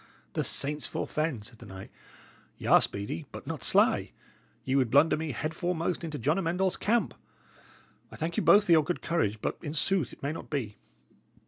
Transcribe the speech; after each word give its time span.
"The 0.33 0.43
saints 0.43 0.87
forfend!" 0.87 1.43
said 1.43 1.59
the 1.59 1.65
knight. 1.67 1.91
"Y' 2.57 2.65
are 2.65 2.81
speedy, 2.81 3.27
but 3.31 3.45
not 3.45 3.61
sly. 3.63 4.13
Ye 4.65 4.75
would 4.75 4.89
blunder 4.89 5.15
me 5.15 5.31
headforemost 5.31 6.03
into 6.03 6.17
John 6.17 6.39
Amend 6.39 6.59
All's 6.59 6.75
camp. 6.75 7.13
I 8.11 8.15
thank 8.15 8.35
you 8.35 8.41
both 8.41 8.63
for 8.63 8.71
your 8.71 8.83
good 8.83 9.03
courage; 9.03 9.39
but, 9.43 9.59
in 9.61 9.73
sooth, 9.73 10.11
it 10.11 10.23
may 10.23 10.31
not 10.31 10.49
be." 10.49 10.77